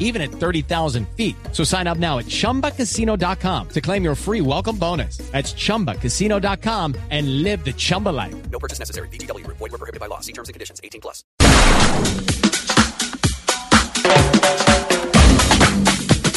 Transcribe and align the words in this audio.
even 0.00 0.20
at 0.20 0.32
30,000 0.32 1.06
feet. 1.16 1.36
So 1.52 1.62
sign 1.62 1.86
up 1.86 1.98
now 1.98 2.18
at 2.18 2.26
chumbacasino.com 2.26 3.68
to 3.68 3.80
claim 3.80 4.02
your 4.02 4.16
free 4.16 4.40
welcome 4.40 4.76
bonus. 4.76 5.18
That's 5.30 5.52
chumbacasino.com 5.54 6.96
and 7.10 7.42
live 7.44 7.64
the 7.64 7.72
Chumba 7.72 8.08
life. 8.08 8.34
No 8.50 8.58
purchase 8.58 8.80
necessary. 8.80 9.06
BGW. 9.10 9.46
Void 9.46 9.60
were 9.60 9.78
prohibited 9.78 10.00
by 10.00 10.06
law. 10.06 10.18
See 10.20 10.32
terms 10.32 10.48
and 10.48 10.54
conditions. 10.54 10.80
18 10.82 11.00
plus. 11.00 11.22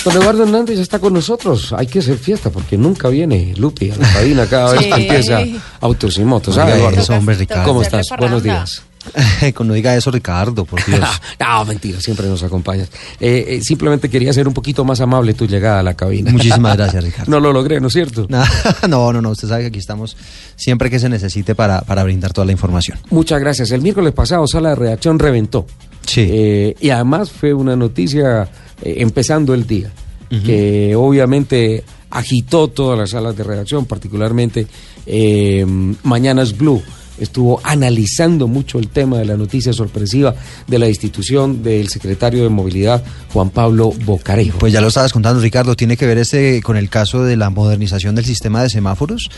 Don 0.05 0.17
Eduardo 0.17 0.43
Hernández 0.43 0.75
ya 0.75 0.81
está 0.81 0.99
con 0.99 1.13
nosotros. 1.13 1.71
Hay 1.71 1.87
que 1.87 1.99
hacer 1.99 2.17
fiesta 2.17 2.49
porque 2.49 2.77
nunca 2.77 3.07
viene 3.07 3.53
Lupi 3.55 3.89
a 3.89 3.95
la 3.95 4.11
cabina 4.11 4.45
cada 4.47 4.73
vez 4.73 4.81
Sí. 4.81 4.89
que 4.89 5.01
empieza 5.01 5.41
Autos 5.79 6.17
y 6.17 6.25
Motos. 6.25 6.55
¿sabe, 6.55 6.73
Oiga, 6.73 6.79
Eduardo? 6.81 7.01
eso, 7.01 7.13
hombre, 7.13 7.35
Ricardo. 7.35 7.63
¿Cómo 7.63 7.81
estás? 7.81 8.01
hacer 8.07 8.17
Buenos 8.19 8.41
parranda. 8.43 8.59
días. 8.65 8.83
no 9.63 9.73
diga 9.73 9.95
eso, 9.95 10.11
Ricardo, 10.11 10.65
por 10.65 10.83
Dios. 10.85 10.99
no, 11.39 11.65
mentira, 11.65 11.99
siempre 11.99 12.27
nos 12.27 12.43
acompañas. 12.43 12.89
Eh, 13.19 13.45
eh, 13.47 13.61
simplemente 13.61 14.09
quería 14.09 14.33
ser 14.33 14.47
un 14.47 14.53
poquito 14.53 14.83
más 14.83 15.01
amable 15.01 15.33
tu 15.33 15.45
llegada 15.45 15.79
a 15.79 15.83
la 15.83 15.93
cabina. 15.93 16.31
Muchísimas 16.31 16.77
gracias, 16.77 17.03
Ricardo. 17.03 17.31
No 17.31 17.39
lo 17.39 17.53
logré, 17.53 17.79
¿no 17.79 17.87
es 17.87 17.93
cierto? 17.93 18.27
No, 18.29 19.13
no, 19.13 19.21
no, 19.21 19.29
usted 19.31 19.47
sabe 19.47 19.63
que 19.63 19.67
aquí 19.67 19.79
estamos 19.79 20.17
siempre 20.55 20.89
que 20.89 20.99
se 20.99 21.09
necesite 21.09 21.55
para, 21.55 21.81
para 21.81 22.03
brindar 22.03 22.33
toda 22.33 22.45
la 22.45 22.51
información. 22.51 22.97
Muchas 23.09 23.39
gracias. 23.39 23.71
El 23.71 23.81
miércoles 23.81 24.13
pasado, 24.13 24.47
sala 24.47 24.69
de 24.69 24.75
redacción 24.75 25.19
reventó. 25.19 25.65
Sí. 26.05 26.27
Eh, 26.29 26.75
y 26.79 26.89
además 26.89 27.31
fue 27.31 27.53
una 27.53 27.75
noticia 27.75 28.49
empezando 28.81 29.53
el 29.53 29.65
día, 29.65 29.89
que 30.43 30.95
obviamente 30.95 31.83
agitó 32.09 32.67
todas 32.67 32.97
las 32.97 33.11
salas 33.11 33.37
de 33.37 33.43
redacción, 33.43 33.85
particularmente 33.85 34.67
Mañanas 36.03 36.57
Blue. 36.57 36.81
Estuvo 37.17 37.61
analizando 37.63 38.47
mucho 38.47 38.79
el 38.79 38.87
tema 38.87 39.17
de 39.19 39.25
la 39.25 39.37
noticia 39.37 39.73
sorpresiva 39.73 40.35
de 40.67 40.79
la 40.79 40.87
institución 40.87 41.63
del 41.63 41.89
secretario 41.89 42.43
de 42.43 42.49
Movilidad, 42.49 43.03
Juan 43.31 43.49
Pablo 43.49 43.93
Bocarejo. 44.05 44.59
Pues 44.59 44.73
ya 44.73 44.81
lo 44.81 44.87
estabas 44.87 45.13
contando, 45.13 45.41
Ricardo, 45.41 45.75
tiene 45.75 45.97
que 45.97 46.05
ver 46.05 46.17
este 46.17 46.61
con 46.61 46.77
el 46.77 46.89
caso 46.89 47.23
de 47.23 47.37
la 47.37 47.49
modernización 47.49 48.15
del 48.15 48.25
sistema 48.25 48.63
de 48.63 48.69
semáforos. 48.69 49.29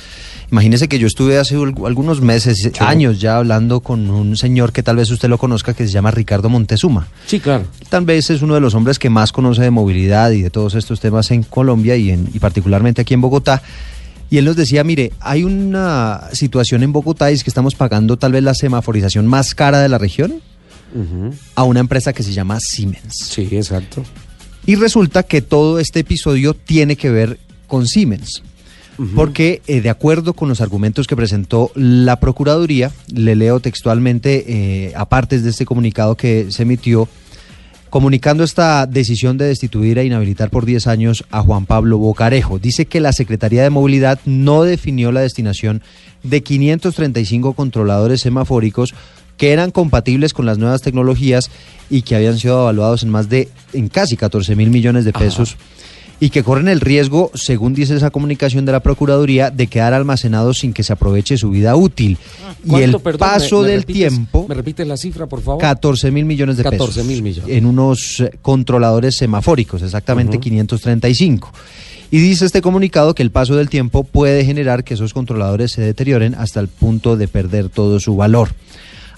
Imagínese 0.52 0.88
que 0.88 1.00
yo 1.00 1.08
estuve 1.08 1.38
hace 1.38 1.56
algunos 1.56 2.22
meses, 2.22 2.72
años 2.80 3.20
ya 3.20 3.38
hablando 3.38 3.80
con 3.80 4.10
un 4.10 4.38
señor 4.38 4.72
que 4.72 4.84
tal 4.84 4.98
vez 4.98 5.10
usted 5.10 5.28
lo 5.28 5.38
conozca, 5.38 5.74
que 5.74 5.86
se 5.86 5.92
llama 5.92 6.12
Ricardo 6.12 6.50
Montezuma. 6.50 7.08
sí, 7.26 7.40
claro. 7.40 7.66
Tal 7.90 8.06
vez 8.06 8.30
es 8.30 8.42
uno 8.42 8.54
de 8.54 8.62
los 8.62 8.74
hombres 8.76 9.00
que 9.00 9.10
más 9.10 9.32
conoce 9.32 9.62
de 9.62 9.72
movilidad 9.72 10.32
y 10.32 10.42
de 10.42 10.50
todos 10.50 10.76
estos 10.76 11.00
temas 11.00 11.32
en 11.32 11.44
Colombia 11.44 11.96
y, 11.96 12.12
en, 12.12 12.30
y 12.34 12.40
particularmente 12.40 13.02
aquí 13.02 13.14
en 13.14 13.22
Bogotá. 13.22 13.62
Y 14.30 14.38
él 14.38 14.46
nos 14.46 14.56
decía, 14.56 14.84
mire, 14.84 15.14
hay 15.20 15.44
una 15.44 16.30
situación 16.34 16.84
en 16.84 16.92
Bogotá 16.92 17.32
y 17.32 17.36
es 17.36 17.44
que 17.44 17.50
estamos 17.50 17.76
pagando 17.76 18.18
tal 18.18 18.32
vez 18.32 18.44
la 18.44 18.54
semaforización 18.54 19.28
más 19.28 19.54
cara 19.54 19.80
de 19.80 19.90
la 19.90 19.98
región 19.98 20.42
a 21.56 21.64
una 21.64 21.82
empresa 21.82 22.14
que 22.14 22.24
se 22.24 22.32
llama 22.32 22.58
Siemens. 22.60 23.14
Sí, 23.30 23.50
exacto. 23.52 24.04
Y 24.66 24.76
resulta 24.76 25.24
que 25.24 25.42
todo 25.42 25.80
este 25.80 26.00
episodio 26.00 26.54
tiene 26.54 26.96
que 26.96 27.10
ver 27.10 27.40
con 27.68 27.86
Siemens. 27.86 28.42
Porque 29.14 29.62
eh, 29.68 29.82
de 29.82 29.90
acuerdo 29.90 30.34
con 30.34 30.48
los 30.48 30.62
argumentos 30.62 31.06
que 31.06 31.18
presentó 31.18 31.70
la 31.76 32.18
Procuraduría, 32.22 32.94
le 33.14 33.36
leo 33.36 33.60
textualmente 33.60 34.46
eh, 34.48 34.94
a 34.96 35.10
partes 35.10 35.44
de 35.44 35.50
este 35.50 35.66
comunicado 35.66 36.16
que 36.16 36.48
se 36.50 36.64
emitió, 36.64 37.10
comunicando 37.96 38.44
esta 38.44 38.88
decisión 38.88 39.38
de 39.38 39.46
destituir 39.46 39.98
e 39.98 40.04
inhabilitar 40.04 40.50
por 40.50 40.66
10 40.66 40.88
años 40.88 41.24
a 41.32 41.42
Juan 41.42 41.66
Pablo 41.66 41.98
Bocarejo. 41.98 42.60
Dice 42.60 42.88
que 42.88 43.00
la 43.00 43.14
Secretaría 43.14 43.64
de 43.64 43.70
Movilidad 43.70 44.20
no 44.26 44.64
definió 44.64 45.14
la 45.14 45.22
destinación 45.22 45.82
de 46.22 46.44
535 46.44 47.54
controladores 47.54 48.20
semafóricos 48.20 48.94
que 49.38 49.54
eran 49.54 49.72
compatibles 49.72 50.34
con 50.34 50.46
las 50.46 50.58
nuevas 50.58 50.82
tecnologías 50.82 51.50
y 51.90 52.02
que 52.02 52.18
habían 52.18 52.38
sido 52.38 52.64
evaluados 52.64 53.04
en 53.04 53.12
más 53.12 53.30
de, 53.30 53.48
en 53.72 53.88
casi 53.88 54.18
14 54.18 54.58
mil 54.58 54.72
millones 54.72 55.06
de 55.06 55.14
pesos 55.14 55.56
y 56.20 56.30
que 56.30 56.44
corren 56.44 56.68
el 56.70 56.80
riesgo, 56.80 57.30
según 57.34 57.74
dice 57.74 57.96
esa 57.96 58.10
comunicación 58.10 58.66
de 58.66 58.72
la 58.72 58.80
Procuraduría, 58.80 59.52
de 59.52 59.68
quedar 59.68 59.94
almacenados 59.94 60.60
sin 60.60 60.72
que 60.74 60.82
se 60.84 60.94
aproveche 60.94 61.38
su 61.38 61.50
vida 61.50 61.76
útil. 61.76 62.18
Y 62.64 62.76
el 62.76 62.92
¿Cuánto, 62.92 63.00
perdón, 63.00 63.20
paso 63.30 63.58
me- 63.62 63.68
me 63.68 63.72
del 63.74 63.82
repites- 63.86 63.94
tiempo... 63.94 64.46
¿Me 64.48 64.56
repites 64.56 64.88
la 64.88 64.96
cifra, 64.98 65.28
por 65.28 65.42
favor? 65.42 65.60
14 65.62 66.12
mil 66.12 66.24
millones 66.26 66.58
de 66.58 66.64
14 66.64 66.88
pesos. 66.94 67.06
mil 67.06 67.22
millones. 67.22 67.50
En 67.56 67.66
unos 67.66 68.22
eh, 68.22 68.32
controladores 68.42 69.18
semafóricos, 69.18 69.82
exactamente 69.82 70.40
535. 70.40 71.52
Y 72.12 72.20
dice 72.20 72.46
este 72.46 72.62
comunicado 72.62 73.14
que 73.14 73.24
el 73.24 73.32
paso 73.32 73.56
del 73.56 73.68
tiempo 73.68 74.04
puede 74.06 74.46
generar 74.46 74.84
que 74.84 74.94
esos 74.94 75.14
controladores 75.14 75.72
se 75.74 75.82
deterioren 75.82 76.34
hasta 76.36 76.60
el 76.62 76.70
punto 76.70 77.18
de 77.18 77.28
perder 77.28 77.68
todo 77.70 78.00
su 78.00 78.16
valor. 78.16 78.50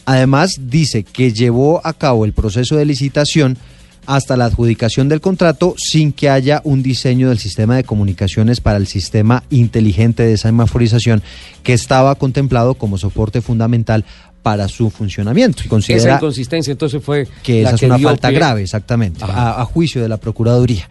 Además, 0.06 0.56
dice 0.62 1.04
que 1.04 1.34
llevó 1.34 1.82
a 1.86 1.94
cabo 1.94 2.24
el 2.26 2.32
proceso 2.34 2.76
de 2.78 2.86
licitación 2.86 3.58
hasta 4.08 4.36
la 4.38 4.46
adjudicación 4.46 5.10
del 5.10 5.22
contrato 5.22 5.76
sin 5.78 6.12
que 6.12 6.30
haya 6.30 6.62
un 6.64 6.82
diseño 6.82 7.30
del 7.30 7.38
sistema 7.38 7.76
de 7.76 7.84
comunicaciones 7.84 8.60
para 8.62 8.78
el 8.78 8.88
sistema 8.88 9.44
inteligente 9.52 10.24
de 10.24 10.38
semaforización 10.38 11.22
que 11.62 11.74
estaba 11.74 12.16
contemplado 12.16 12.74
como 12.74 12.98
soporte 12.98 13.42
fundamental 13.42 14.04
para 14.42 14.68
su 14.70 14.90
funcionamiento. 14.90 15.60
Y 15.60 15.66
Esa 15.66 15.70
considera 15.70 16.16
inconsistencia 16.16 16.72
entonces 16.72 17.04
fue 17.04 17.28
que 17.44 17.62
esa 17.64 17.76
es 17.76 17.82
una 17.84 18.00
falta 18.00 18.30
pie- 18.30 18.36
grave, 18.36 18.62
exactamente, 18.64 19.24
a 19.24 19.64
juicio 19.66 20.02
de 20.02 20.08
la 20.10 20.18
Procuraduría. 20.18 20.88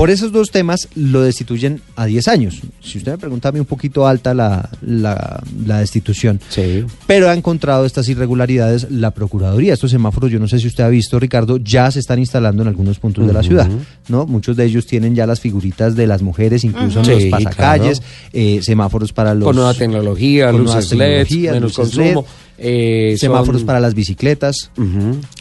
Por 0.00 0.08
esos 0.08 0.32
dos 0.32 0.50
temas 0.50 0.88
lo 0.94 1.20
destituyen 1.20 1.82
a 1.94 2.06
10 2.06 2.26
años. 2.28 2.62
Si 2.82 2.96
usted 2.96 3.12
me 3.12 3.18
pregunta 3.18 3.50
a 3.50 3.52
mí 3.52 3.60
un 3.60 3.66
poquito 3.66 4.06
alta 4.06 4.32
la, 4.32 4.70
la, 4.80 5.42
la 5.66 5.80
destitución. 5.80 6.40
Sí. 6.48 6.86
Pero 7.06 7.28
ha 7.28 7.34
encontrado 7.34 7.84
estas 7.84 8.08
irregularidades 8.08 8.86
la 8.90 9.10
Procuraduría. 9.10 9.74
Estos 9.74 9.90
semáforos, 9.90 10.30
yo 10.30 10.38
no 10.38 10.48
sé 10.48 10.58
si 10.58 10.68
usted 10.68 10.84
ha 10.84 10.88
visto, 10.88 11.20
Ricardo, 11.20 11.58
ya 11.58 11.90
se 11.90 11.98
están 12.00 12.18
instalando 12.18 12.62
en 12.62 12.68
algunos 12.68 12.98
puntos 12.98 13.26
de 13.26 13.32
la 13.34 13.42
ciudad. 13.42 13.68
¿no? 14.08 14.24
Muchos 14.24 14.56
de 14.56 14.64
ellos 14.64 14.86
tienen 14.86 15.14
ya 15.14 15.26
las 15.26 15.38
figuritas 15.38 15.94
de 15.94 16.06
las 16.06 16.22
mujeres, 16.22 16.64
incluso 16.64 17.00
en 17.00 17.04
Sí, 17.04 17.12
los 17.12 17.24
pasacalles, 17.26 18.00
claro. 18.00 18.14
eh, 18.32 18.60
semáforos 18.62 19.12
para 19.12 19.34
los... 19.34 19.44
con 19.44 19.54
nueva 19.56 19.74
tecnología, 19.74 20.50
con 20.50 20.62
luces 20.62 20.92
LED, 20.92 20.98
tecnologías, 21.26 21.54
menos 21.56 21.72
consumo. 21.74 22.24
LED, 22.56 23.12
eh, 23.12 23.16
semáforos 23.18 23.60
son- 23.60 23.66
para 23.66 23.80
las 23.80 23.92
bicicletas. 23.94 24.70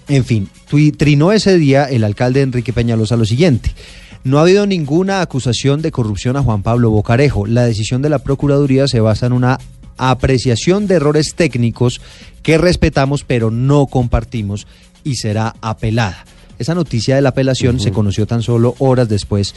En 0.09 0.25
fin, 0.25 0.49
trinó 0.97 1.31
ese 1.31 1.57
día 1.57 1.85
el 1.85 2.03
alcalde 2.03 2.41
Enrique 2.41 2.73
Peñalosa 2.73 3.15
lo 3.15 3.23
siguiente. 3.23 3.71
No 4.23 4.37
ha 4.37 4.41
habido 4.41 4.65
ninguna 4.67 5.21
acusación 5.21 5.81
de 5.81 5.91
corrupción 5.91 6.35
a 6.37 6.43
Juan 6.43 6.61
Pablo 6.61 6.89
Bocarejo. 6.89 7.45
La 7.47 7.65
decisión 7.65 8.01
de 8.01 8.09
la 8.09 8.19
Procuraduría 8.19 8.87
se 8.87 8.99
basa 8.99 9.25
en 9.27 9.33
una 9.33 9.59
apreciación 9.97 10.87
de 10.87 10.95
errores 10.95 11.35
técnicos 11.35 12.01
que 12.41 12.57
respetamos 12.57 13.23
pero 13.23 13.51
no 13.51 13.87
compartimos 13.87 14.67
y 15.03 15.15
será 15.15 15.55
apelada. 15.61 16.25
Esa 16.57 16.75
noticia 16.75 17.15
de 17.15 17.21
la 17.21 17.29
apelación 17.29 17.79
se 17.79 17.91
conoció 17.91 18.25
tan 18.25 18.41
solo 18.41 18.75
horas 18.79 19.07
después 19.07 19.55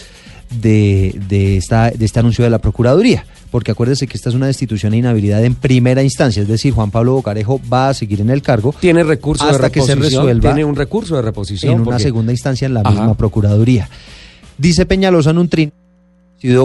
de, 0.60 1.18
de 1.28 1.56
esta, 1.56 1.90
de 1.90 2.04
este 2.04 2.20
anuncio 2.20 2.44
de 2.44 2.50
la 2.50 2.60
Procuraduría, 2.60 3.26
porque 3.50 3.72
acuérdese 3.72 4.06
que 4.06 4.16
esta 4.16 4.28
es 4.28 4.36
una 4.36 4.46
destitución 4.46 4.94
e 4.94 4.98
inhabilidad 4.98 5.44
en 5.44 5.56
primera 5.56 6.02
instancia, 6.04 6.42
es 6.42 6.48
decir, 6.48 6.72
Juan 6.72 6.92
Pablo 6.92 7.14
Bocarejo 7.14 7.60
va 7.72 7.88
a 7.88 7.94
seguir 7.94 8.20
en 8.20 8.30
el 8.30 8.40
cargo 8.42 8.72
Tiene 8.78 9.02
recurso 9.02 9.44
hasta 9.44 9.64
de 9.64 9.70
que 9.72 9.80
se 9.80 9.96
resuelva 9.96 10.50
Tiene 10.50 10.64
un 10.64 10.76
recurso 10.76 11.16
de 11.16 11.22
reposición. 11.22 11.74
en 11.74 11.80
una 11.80 11.98
segunda 11.98 12.32
instancia 12.32 12.66
en 12.66 12.74
la 12.74 12.80
Ajá. 12.80 12.90
misma 12.90 13.14
Procuraduría. 13.14 13.88
Dice 14.58 14.86
Peñalosa 14.86 15.30
en 15.30 15.38
un 15.38 15.48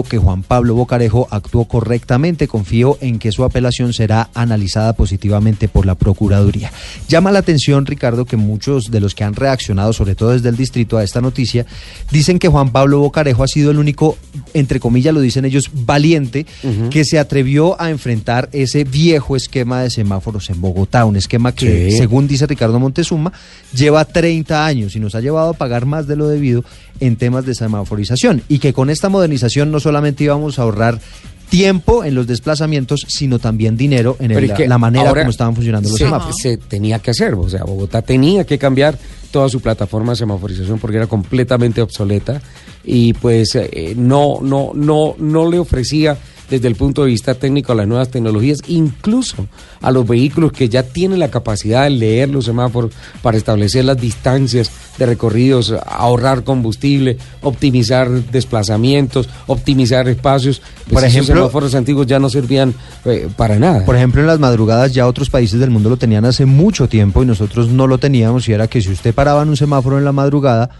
que 0.02 0.18
Juan 0.18 0.42
Pablo 0.42 0.74
Bocarejo 0.74 1.28
actuó 1.30 1.66
correctamente, 1.66 2.48
confío 2.48 2.98
en 3.00 3.20
que 3.20 3.30
su 3.30 3.44
apelación 3.44 3.92
será 3.92 4.28
analizada 4.34 4.92
positivamente 4.94 5.68
por 5.68 5.86
la 5.86 5.94
Procuraduría. 5.94 6.72
Llama 7.08 7.30
la 7.30 7.38
atención, 7.38 7.86
Ricardo, 7.86 8.24
que 8.24 8.36
muchos 8.36 8.90
de 8.90 8.98
los 8.98 9.14
que 9.14 9.22
han 9.22 9.34
reaccionado, 9.36 9.92
sobre 9.92 10.16
todo 10.16 10.30
desde 10.30 10.48
el 10.48 10.56
distrito, 10.56 10.98
a 10.98 11.04
esta 11.04 11.20
noticia, 11.20 11.64
dicen 12.10 12.40
que 12.40 12.48
Juan 12.48 12.70
Pablo 12.72 12.98
Bocarejo 12.98 13.44
ha 13.44 13.46
sido 13.46 13.70
el 13.70 13.78
único, 13.78 14.18
entre 14.52 14.80
comillas 14.80 15.14
lo 15.14 15.20
dicen 15.20 15.44
ellos, 15.44 15.70
valiente, 15.72 16.44
que 16.90 17.04
se 17.04 17.20
atrevió 17.20 17.80
a 17.80 17.90
enfrentar 17.90 18.48
ese 18.52 18.82
viejo 18.82 19.36
esquema 19.36 19.82
de 19.82 19.90
semáforos 19.90 20.50
en 20.50 20.60
Bogotá, 20.60 21.04
un 21.04 21.14
esquema 21.14 21.54
que, 21.54 21.92
Sí. 21.92 21.98
según 21.98 22.26
dice 22.26 22.46
Ricardo 22.46 22.80
Montezuma, 22.80 23.32
lleva 23.72 24.04
30 24.04 24.66
años 24.66 24.96
y 24.96 24.98
nos 24.98 25.14
ha 25.14 25.20
llevado 25.20 25.50
a 25.50 25.54
pagar 25.54 25.86
más 25.86 26.08
de 26.08 26.16
lo 26.16 26.26
debido 26.26 26.64
en 27.00 27.16
temas 27.16 27.44
de 27.46 27.54
semaforización 27.54 28.42
y 28.48 28.58
que 28.58 28.72
con 28.72 28.90
esta 28.90 29.08
modernización 29.08 29.70
no 29.70 29.80
solamente 29.80 30.24
íbamos 30.24 30.58
a 30.58 30.62
ahorrar 30.62 31.00
tiempo 31.48 32.04
en 32.04 32.14
los 32.14 32.26
desplazamientos, 32.26 33.06
sino 33.08 33.38
también 33.38 33.76
dinero 33.76 34.16
en 34.20 34.32
el- 34.32 34.68
la 34.68 34.76
manera 34.78 35.04
como 35.22 35.30
estaban 35.30 35.54
funcionando 35.54 35.88
los 35.88 35.96
se, 35.98 36.04
semáforos. 36.04 36.36
se 36.42 36.56
tenía 36.58 36.98
que 36.98 37.10
hacer, 37.12 37.32
o 37.34 37.48
sea, 37.48 37.64
Bogotá 37.64 38.02
tenía 38.02 38.44
que 38.44 38.58
cambiar 38.58 38.98
toda 39.30 39.48
su 39.48 39.60
plataforma 39.60 40.12
de 40.12 40.16
semaforización 40.16 40.78
porque 40.78 40.98
era 40.98 41.06
completamente 41.06 41.80
obsoleta 41.80 42.42
y 42.84 43.14
pues 43.14 43.54
eh, 43.54 43.94
no, 43.96 44.40
no, 44.42 44.72
no, 44.74 45.14
no 45.18 45.50
le 45.50 45.58
ofrecía 45.58 46.18
desde 46.50 46.68
el 46.68 46.74
punto 46.76 47.02
de 47.04 47.08
vista 47.10 47.34
técnico 47.34 47.72
a 47.72 47.74
las 47.74 47.86
nuevas 47.86 48.08
tecnologías, 48.10 48.58
incluso 48.68 49.46
a 49.80 49.90
los 49.90 50.06
vehículos 50.06 50.52
que 50.52 50.68
ya 50.68 50.82
tienen 50.82 51.18
la 51.18 51.30
capacidad 51.30 51.84
de 51.84 51.90
leer 51.90 52.28
los 52.30 52.46
semáforos 52.46 52.92
para 53.22 53.36
establecer 53.36 53.84
las 53.84 54.00
distancias 54.00 54.70
de 54.98 55.06
recorridos, 55.06 55.74
ahorrar 55.86 56.44
combustible, 56.44 57.18
optimizar 57.42 58.08
desplazamientos, 58.08 59.28
optimizar 59.46 60.08
espacios. 60.08 60.60
Pues 60.84 60.94
Por 60.94 61.04
ejemplo- 61.04 61.34
semáforos 61.36 61.74
antiguos 61.74 62.06
ya 62.06 62.18
no 62.18 62.28
servían 62.30 62.74
eh, 63.04 63.28
para 63.36 63.58
nada. 63.58 63.84
Por 63.84 63.96
ejemplo, 63.96 64.20
en 64.20 64.26
las 64.26 64.38
madrugadas 64.40 64.92
ya 64.92 65.06
otros 65.06 65.30
países 65.30 65.60
del 65.60 65.70
mundo 65.70 65.88
lo 65.90 65.96
tenían 65.96 66.24
hace 66.24 66.46
mucho 66.46 66.88
tiempo 66.88 67.22
y 67.22 67.26
nosotros 67.26 67.68
no 67.68 67.86
lo 67.86 67.98
teníamos 67.98 68.48
y 68.48 68.52
era 68.52 68.66
que 68.68 68.80
si 68.80 68.90
usted 68.90 69.14
paraba 69.14 69.42
en 69.42 69.50
un 69.50 69.56
semáforo 69.56 69.98
en 69.98 70.04
la 70.04 70.12
madrugada, 70.12 70.70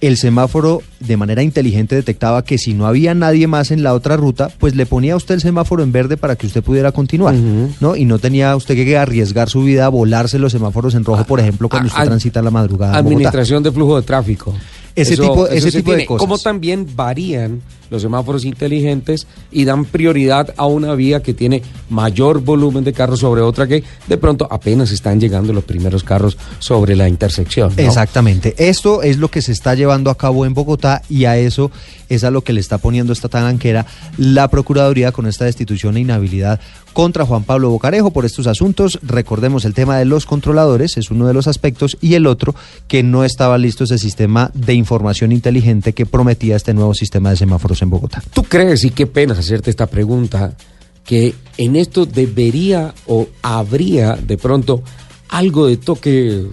el 0.00 0.16
semáforo 0.16 0.80
de 1.00 1.16
manera 1.16 1.42
inteligente 1.42 1.96
detectaba 1.96 2.44
que 2.44 2.56
si 2.58 2.72
no 2.74 2.86
había 2.86 3.14
nadie 3.14 3.46
más 3.48 3.70
en 3.72 3.82
la 3.82 3.94
otra 3.94 4.16
ruta, 4.16 4.48
pues 4.58 4.74
le 4.76 4.86
ponía 4.86 5.14
a 5.14 5.16
usted 5.16 5.34
el 5.34 5.40
semáforo 5.40 5.82
en 5.82 5.90
verde 5.90 6.16
para 6.16 6.36
que 6.36 6.46
usted 6.46 6.62
pudiera 6.62 6.92
continuar. 6.92 7.34
¿no? 7.80 7.96
Y 7.96 8.04
no 8.04 8.18
tenía 8.18 8.54
usted 8.54 8.74
que 8.76 8.96
arriesgar 8.96 9.48
su 9.48 9.62
vida 9.62 9.86
a 9.86 9.88
volarse 9.88 10.38
los 10.38 10.52
semáforos 10.52 10.94
en 10.94 11.04
rojo, 11.04 11.24
por 11.24 11.40
ejemplo, 11.40 11.68
cuando 11.68 11.88
usted 11.88 12.04
transita 12.04 12.42
la 12.42 12.50
madrugada. 12.50 12.96
Administración 12.96 13.62
de 13.62 13.72
flujo 13.72 13.96
de 13.96 14.02
tráfico. 14.02 14.54
Ese 14.94 15.16
tipo- 15.16 15.46
ese 15.48 15.70
se 15.70 15.78
tipo 15.78 15.92
de 15.92 16.06
cosas. 16.06 16.20
Como 16.20 16.38
también 16.38 16.86
varían 16.94 17.60
los 17.90 18.02
semáforos 18.02 18.44
inteligentes 18.44 19.26
y 19.50 19.64
dan 19.64 19.84
prioridad 19.84 20.54
a 20.56 20.66
una 20.66 20.94
vía 20.94 21.22
que 21.22 21.34
tiene 21.34 21.62
mayor 21.90 22.40
volumen 22.40 22.84
de 22.84 22.92
carros 22.92 23.20
sobre 23.20 23.40
otra 23.40 23.66
que 23.66 23.84
de 24.06 24.18
pronto 24.18 24.48
apenas 24.50 24.90
están 24.90 25.20
llegando 25.20 25.52
los 25.52 25.64
primeros 25.64 26.04
carros 26.04 26.36
sobre 26.58 26.96
la 26.96 27.08
intersección. 27.08 27.72
Exactamente. 27.76 28.54
Esto 28.58 29.02
es 29.02 29.18
lo 29.18 29.28
que 29.28 29.42
se 29.42 29.52
está 29.52 29.74
llevando 29.74 30.10
a 30.10 30.16
cabo 30.16 30.46
en 30.46 30.54
Bogotá 30.54 31.02
y 31.08 31.24
a 31.24 31.36
eso 31.36 31.70
es 32.08 32.24
a 32.24 32.30
lo 32.30 32.42
que 32.42 32.52
le 32.52 32.60
está 32.60 32.78
poniendo 32.78 33.12
esta 33.12 33.28
talanquera 33.28 33.86
la 34.16 34.48
Procuraduría 34.48 35.12
con 35.12 35.26
esta 35.26 35.44
destitución 35.44 35.96
e 35.96 36.00
inhabilidad 36.00 36.60
contra 36.92 37.24
Juan 37.24 37.44
Pablo 37.44 37.70
Bocarejo 37.70 38.10
por 38.10 38.24
estos 38.24 38.46
asuntos. 38.46 38.98
Recordemos 39.02 39.64
el 39.64 39.74
tema 39.74 39.98
de 39.98 40.04
los 40.04 40.26
controladores, 40.26 40.96
es 40.96 41.10
uno 41.10 41.26
de 41.26 41.34
los 41.34 41.46
aspectos, 41.46 41.96
y 42.00 42.14
el 42.14 42.26
otro, 42.26 42.54
que 42.86 43.02
no 43.02 43.24
estaba 43.24 43.58
listo 43.58 43.84
ese 43.84 43.98
sistema 43.98 44.50
de 44.54 44.74
información 44.74 45.32
inteligente 45.32 45.92
que 45.92 46.06
prometía 46.06 46.56
este 46.56 46.74
nuevo 46.74 46.94
sistema 46.94 47.30
de 47.30 47.36
semáforos 47.36 47.82
en 47.82 47.90
Bogotá. 47.90 48.22
¿Tú 48.32 48.42
crees, 48.42 48.84
y 48.84 48.90
qué 48.90 49.06
pena 49.06 49.34
hacerte 49.34 49.70
esta 49.70 49.86
pregunta, 49.86 50.56
que 51.04 51.34
en 51.56 51.76
esto 51.76 52.04
debería 52.04 52.94
o 53.06 53.28
habría 53.42 54.16
de 54.16 54.36
pronto 54.36 54.82
algo 55.28 55.66
de 55.66 55.76
toque 55.78 56.46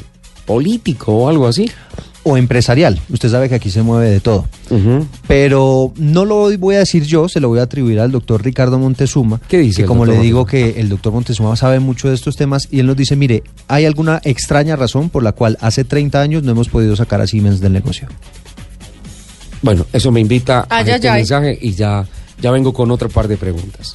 político 0.45 1.13
o 1.13 1.29
algo 1.29 1.47
así? 1.47 1.69
O 2.27 2.37
empresarial, 2.37 2.99
usted 3.13 3.29
sabe 3.29 3.49
que 3.49 3.53
aquí 3.55 3.69
se 3.69 3.83
mueve 3.83 4.09
de 4.09 4.19
todo. 4.19 4.45
Pero 5.27 5.93
no 5.95 6.25
lo 6.25 6.49
voy 6.57 6.73
a 6.73 6.79
decir 6.79 7.03
yo, 7.03 7.29
se 7.29 7.39
lo 7.39 7.49
voy 7.49 7.59
a 7.59 7.63
atribuir 7.63 7.99
al 7.99 8.11
doctor 8.11 8.43
Ricardo 8.43 8.79
Montezuma. 8.79 9.39
¿Qué 9.47 9.59
dice 9.59 9.83
Que 9.83 9.87
como 9.87 10.07
le 10.07 10.17
digo 10.17 10.39
Montezuma? 10.39 10.73
que 10.73 10.79
el 10.81 10.89
doctor 10.89 11.13
Montezuma 11.13 11.55
sabe 11.55 11.79
mucho 11.79 12.09
de 12.09 12.15
estos 12.15 12.35
temas 12.35 12.67
y 12.71 12.79
él 12.79 12.87
nos 12.87 12.97
dice, 12.97 13.15
mire, 13.15 13.43
hay 13.67 13.85
alguna 13.85 14.21
extraña 14.23 14.75
razón 14.75 15.09
por 15.11 15.21
la 15.21 15.33
cual 15.33 15.57
hace 15.61 15.83
30 15.83 16.19
años 16.19 16.41
no 16.41 16.51
hemos 16.51 16.67
podido 16.67 16.95
sacar 16.95 17.21
a 17.21 17.27
Siemens 17.27 17.59
del 17.61 17.73
negocio. 17.73 18.07
Bueno, 19.61 19.85
eso 19.93 20.11
me 20.11 20.19
invita 20.19 20.61
a 20.61 20.77
Ay, 20.77 20.89
este 20.89 21.07
ay, 21.07 21.13
ay. 21.13 21.19
mensaje 21.19 21.59
y 21.61 21.73
ya, 21.73 22.05
ya 22.41 22.49
vengo 22.49 22.73
con 22.73 22.89
otra 22.89 23.07
par 23.07 23.27
de 23.27 23.37
preguntas. 23.37 23.93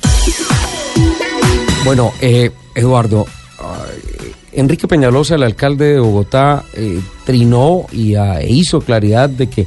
Bueno, 1.84 2.12
eh, 2.20 2.50
Eduardo, 2.76 3.26
Enrique 4.52 4.88
Peñalosa, 4.88 5.36
el 5.36 5.42
alcalde 5.44 5.94
de 5.94 6.00
Bogotá, 6.00 6.64
eh, 6.74 7.00
trinó 7.24 7.86
y 7.92 8.14
ah, 8.16 8.40
e 8.40 8.50
hizo 8.52 8.80
claridad 8.80 9.30
de 9.30 9.48
que 9.48 9.66